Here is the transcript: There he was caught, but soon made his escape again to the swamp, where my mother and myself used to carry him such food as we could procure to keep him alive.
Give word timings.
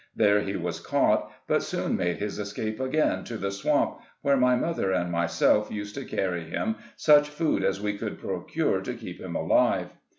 There 0.15 0.41
he 0.41 0.55
was 0.55 0.79
caught, 0.79 1.31
but 1.47 1.61
soon 1.61 1.95
made 1.95 2.17
his 2.17 2.39
escape 2.39 2.79
again 2.79 3.23
to 3.25 3.37
the 3.37 3.51
swamp, 3.51 3.99
where 4.23 4.35
my 4.35 4.55
mother 4.55 4.91
and 4.91 5.11
myself 5.11 5.69
used 5.71 5.93
to 5.93 6.05
carry 6.05 6.45
him 6.45 6.77
such 6.95 7.29
food 7.29 7.63
as 7.63 7.79
we 7.79 7.95
could 7.95 8.17
procure 8.17 8.81
to 8.81 8.95
keep 8.95 9.21
him 9.21 9.35
alive. 9.35 9.89